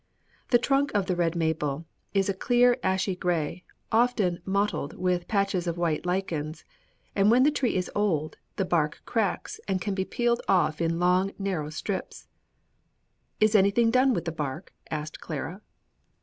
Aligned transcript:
The 0.49 0.57
trunk 0.57 0.91
of 0.95 1.05
the 1.05 1.15
red 1.15 1.35
maple 1.35 1.85
is 2.11 2.27
a 2.27 2.33
clear 2.33 2.75
ashy 2.81 3.15
gray, 3.15 3.63
often 3.91 4.41
mottled 4.45 4.95
with 4.97 5.27
patches 5.27 5.67
of 5.67 5.77
white 5.77 6.07
lichens; 6.07 6.65
and 7.15 7.29
when 7.29 7.43
the 7.43 7.51
tree 7.51 7.75
is 7.75 7.91
old, 7.93 8.37
the 8.55 8.65
bark 8.65 9.03
cracks 9.05 9.59
and 9.67 9.79
can 9.79 9.93
be 9.93 10.03
peeled 10.03 10.41
off 10.47 10.81
in 10.81 10.99
long, 10.99 11.33
narrow 11.37 11.69
strips." 11.69 12.27
"Is 13.39 13.53
anything 13.53 13.91
done 13.91 14.15
with 14.15 14.25
the 14.25 14.31
bark?" 14.31 14.73
asked 14.89 15.19
Clara. 15.19 15.61